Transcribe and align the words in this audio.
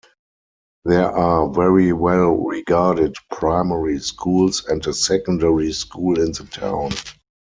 There 0.83 1.11
are 1.11 1.47
very 1.51 1.93
well 1.93 2.31
regarded 2.31 3.13
primary 3.31 3.99
schools 3.99 4.65
and 4.67 4.83
a 4.87 4.93
secondary 4.93 5.71
school 5.73 6.17
in 6.19 6.31
the 6.31 6.45
town. 6.51 6.93